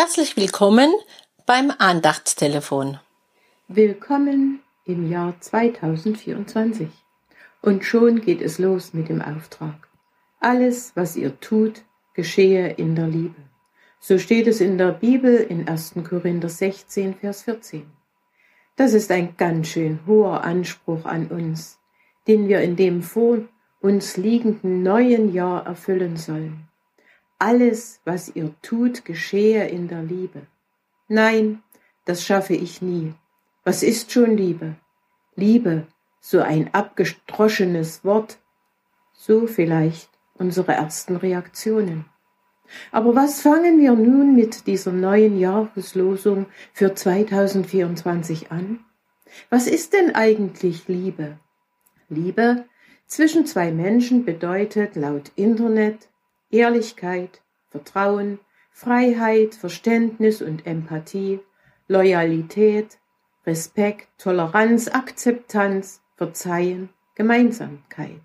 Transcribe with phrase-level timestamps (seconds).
[0.00, 0.94] Herzlich willkommen
[1.44, 3.00] beim Andachtstelefon.
[3.66, 6.86] Willkommen im Jahr 2024.
[7.62, 9.88] Und schon geht es los mit dem Auftrag.
[10.38, 11.82] Alles, was ihr tut,
[12.14, 13.42] geschehe in der Liebe.
[13.98, 15.94] So steht es in der Bibel in 1.
[16.08, 17.84] Korinther 16, Vers 14.
[18.76, 21.80] Das ist ein ganz schön hoher Anspruch an uns,
[22.28, 23.38] den wir in dem vor
[23.80, 26.68] uns liegenden neuen Jahr erfüllen sollen.
[27.38, 30.42] Alles, was ihr tut, geschehe in der Liebe.
[31.06, 31.62] Nein,
[32.04, 33.14] das schaffe ich nie.
[33.64, 34.74] Was ist schon Liebe?
[35.36, 35.86] Liebe,
[36.20, 38.38] so ein abgestroschenes Wort,
[39.12, 42.06] so vielleicht unsere ersten Reaktionen.
[42.90, 48.84] Aber was fangen wir nun mit dieser neuen Jahreslosung für 2024 an?
[49.48, 51.38] Was ist denn eigentlich Liebe?
[52.08, 52.64] Liebe
[53.06, 56.08] zwischen zwei Menschen bedeutet laut Internet
[56.50, 58.38] Ehrlichkeit, Vertrauen,
[58.70, 61.40] Freiheit, Verständnis und Empathie,
[61.88, 62.98] Loyalität,
[63.46, 68.22] Respekt, Toleranz, Akzeptanz, Verzeihen, Gemeinsamkeit.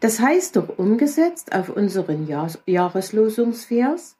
[0.00, 4.16] Das heißt doch umgesetzt auf unseren Jahreslosungsvers,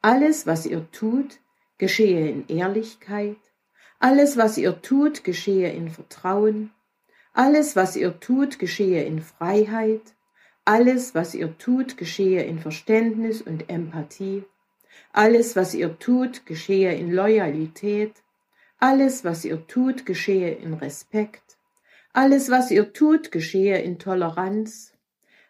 [0.00, 1.40] alles, was ihr tut,
[1.78, 3.38] geschehe in Ehrlichkeit,
[3.98, 6.70] alles, was ihr tut, geschehe in Vertrauen,
[7.32, 10.14] alles, was ihr tut, geschehe in Freiheit,
[10.64, 14.44] alles, was ihr tut, geschehe in Verständnis und Empathie.
[15.12, 18.22] Alles, was ihr tut, geschehe in Loyalität.
[18.78, 21.58] Alles, was ihr tut, geschehe in Respekt.
[22.12, 24.92] Alles, was ihr tut, geschehe in Toleranz.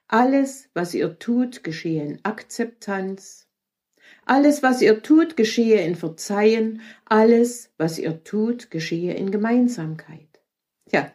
[0.09, 3.49] Alles, was ihr tut, geschehe in Akzeptanz.
[4.25, 6.81] Alles, was ihr tut, geschehe in Verzeihen.
[7.05, 10.41] Alles, was ihr tut, geschehe in Gemeinsamkeit.
[10.89, 11.13] Tja,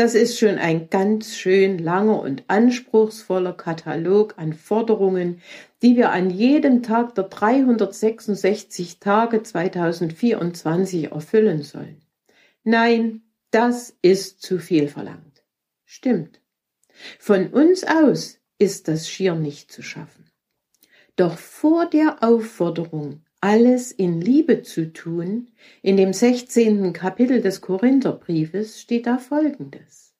[0.00, 5.42] das ist schon ein ganz schön langer und anspruchsvoller Katalog an Forderungen,
[5.82, 12.00] die wir an jedem Tag der 366 Tage 2024 erfüllen sollen.
[12.64, 15.44] Nein, das ist zu viel verlangt.
[15.84, 16.40] Stimmt.
[17.18, 20.30] Von uns aus ist das schier nicht zu schaffen.
[21.16, 25.48] Doch vor der Aufforderung, alles in Liebe zu tun,
[25.82, 26.92] in dem 16.
[26.92, 30.14] Kapitel des Korintherbriefes steht da folgendes.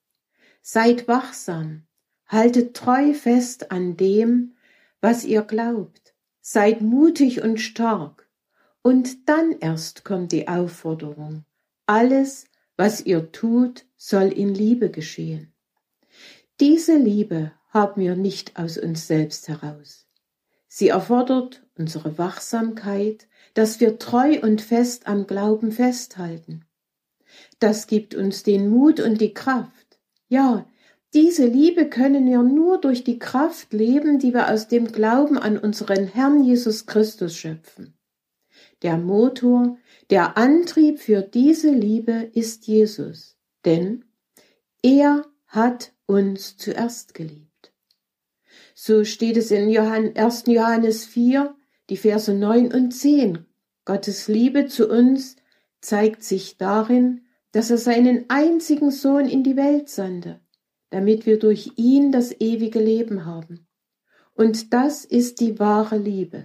[0.63, 1.83] Seid wachsam,
[2.27, 4.55] haltet treu fest an dem,
[5.01, 8.29] was ihr glaubt, seid mutig und stark,
[8.83, 11.45] und dann erst kommt die Aufforderung,
[11.87, 15.53] alles, was ihr tut, soll in Liebe geschehen.
[16.61, 20.07] Diese Liebe haben wir nicht aus uns selbst heraus.
[20.73, 26.65] Sie erfordert unsere Wachsamkeit, dass wir treu und fest am Glauben festhalten.
[27.59, 29.99] Das gibt uns den Mut und die Kraft.
[30.29, 30.71] Ja,
[31.13, 35.59] diese Liebe können wir nur durch die Kraft leben, die wir aus dem Glauben an
[35.59, 37.99] unseren Herrn Jesus Christus schöpfen.
[38.83, 39.77] Der Motor,
[40.09, 44.05] der Antrieb für diese Liebe ist Jesus, denn
[44.83, 47.50] er hat uns zuerst geliebt.
[48.83, 50.45] So steht es in 1.
[50.47, 51.55] Johannes 4,
[51.91, 53.45] die Verse 9 und 10.
[53.85, 55.37] Gottes Liebe zu uns
[55.83, 60.41] zeigt sich darin, dass er seinen einzigen Sohn in die Welt sandte,
[60.89, 63.67] damit wir durch ihn das ewige Leben haben.
[64.33, 66.45] Und das ist die wahre Liebe.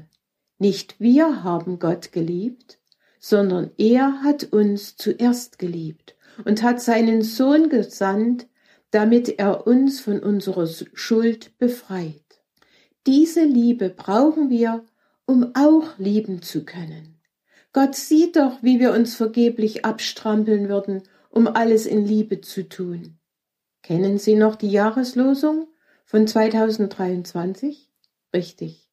[0.57, 2.81] Nicht wir haben Gott geliebt,
[3.18, 8.50] sondern er hat uns zuerst geliebt und hat seinen Sohn gesandt,
[8.91, 12.25] damit er uns von unserer Schuld befreit.
[13.06, 14.84] Diese Liebe brauchen wir,
[15.26, 17.20] um auch lieben zu können.
[17.72, 23.18] Gott sieht doch, wie wir uns vergeblich abstrampeln würden, um alles in Liebe zu tun.
[23.84, 25.68] Kennen Sie noch die Jahreslosung
[26.06, 27.92] von 2023?
[28.34, 28.90] Richtig.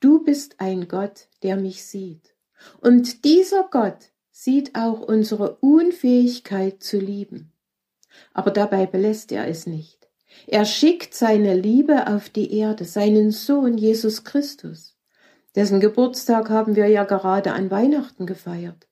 [0.00, 2.34] Du bist ein Gott, der mich sieht.
[2.80, 7.52] Und dieser Gott sieht auch unsere Unfähigkeit zu lieben.
[8.34, 10.05] Aber dabei belässt er es nicht.
[10.46, 14.96] Er schickt seine Liebe auf die Erde, seinen Sohn Jesus Christus.
[15.54, 18.86] Dessen Geburtstag haben wir ja gerade an Weihnachten gefeiert.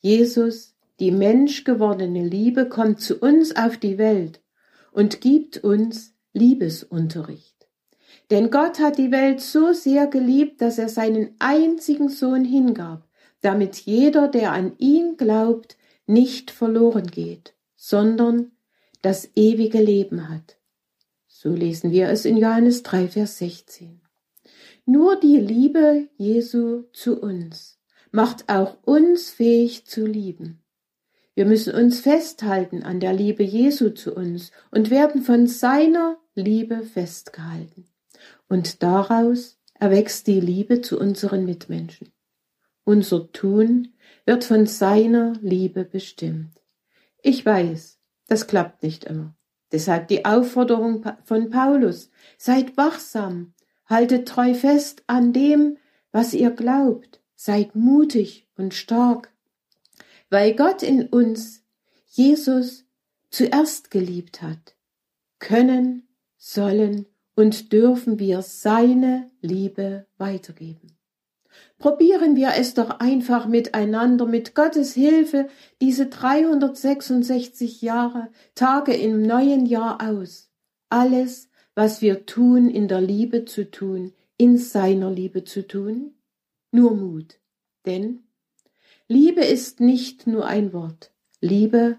[0.00, 4.40] Jesus, die menschgewordene Liebe, kommt zu uns auf die Welt
[4.92, 7.68] und gibt uns Liebesunterricht.
[8.30, 13.06] Denn Gott hat die Welt so sehr geliebt, dass er seinen einzigen Sohn hingab,
[13.40, 15.76] damit jeder, der an ihn glaubt,
[16.06, 18.52] nicht verloren geht, sondern
[19.02, 20.56] das ewige Leben hat.
[21.46, 24.00] So lesen wir es in Johannes 3, Vers 16.
[24.84, 27.78] Nur die Liebe Jesu zu uns
[28.10, 30.64] macht auch uns fähig zu lieben.
[31.36, 36.82] Wir müssen uns festhalten an der Liebe Jesu zu uns und werden von seiner Liebe
[36.82, 37.86] festgehalten.
[38.48, 42.08] Und daraus erwächst die Liebe zu unseren Mitmenschen.
[42.82, 43.94] unser Tun
[44.24, 46.60] wird von seiner Liebe bestimmt.
[47.22, 49.36] Ich weiß, das klappt nicht immer.
[49.76, 52.08] Deshalb die Aufforderung von Paulus,
[52.38, 53.52] seid wachsam,
[53.84, 55.76] haltet treu fest an dem,
[56.12, 59.34] was ihr glaubt, seid mutig und stark,
[60.30, 61.62] weil Gott in uns
[62.06, 62.86] Jesus
[63.28, 64.76] zuerst geliebt hat,
[65.40, 66.08] können,
[66.38, 70.95] sollen und dürfen wir seine Liebe weitergeben.
[71.78, 75.48] Probieren wir es doch einfach miteinander mit Gottes Hilfe
[75.80, 80.50] diese 366 Jahre, Tage im neuen Jahr aus.
[80.88, 86.14] Alles, was wir tun, in der Liebe zu tun, in seiner Liebe zu tun.
[86.70, 87.38] Nur Mut.
[87.84, 88.24] Denn
[89.08, 91.12] Liebe ist nicht nur ein Wort.
[91.40, 91.98] Liebe,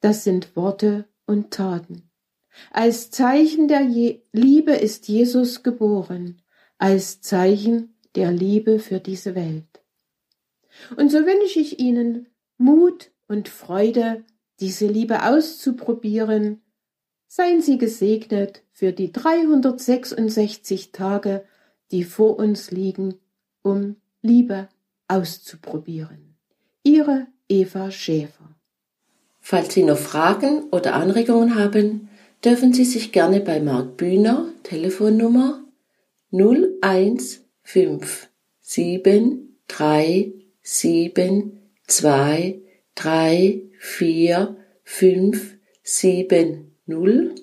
[0.00, 2.08] das sind Worte und Taten.
[2.70, 6.40] Als Zeichen der Je Liebe ist Jesus geboren,
[6.78, 9.80] als Zeichen der Liebe für diese Welt.
[10.96, 12.26] Und so wünsche ich Ihnen
[12.56, 14.24] Mut und Freude,
[14.58, 16.60] diese Liebe auszuprobieren.
[17.28, 21.44] Seien Sie gesegnet für die 366 Tage,
[21.92, 23.14] die vor uns liegen,
[23.62, 24.68] um Liebe
[25.06, 26.34] auszuprobieren.
[26.82, 28.56] Ihre Eva Schäfer.
[29.40, 32.08] Falls Sie noch Fragen oder Anregungen haben,
[32.44, 35.62] dürfen Sie sich gerne bei Marc Bühner, Telefonnummer
[36.32, 38.30] 01 fünf,
[38.62, 40.32] sieben, drei,
[40.62, 42.62] sieben, zwei,
[42.94, 47.34] drei, vier, fünf, sieben, null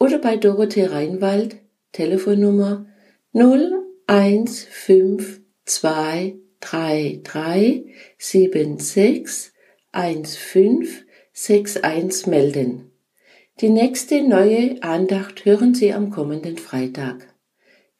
[0.00, 1.58] oder bei Dorothee Reinwald,
[1.92, 2.86] Telefonnummer
[3.30, 7.84] null eins fünf zwei drei drei
[8.18, 9.52] sieben sechs
[9.92, 12.90] eins fünf sechs eins melden.
[13.60, 17.33] Die nächste neue Andacht hören Sie am kommenden Freitag.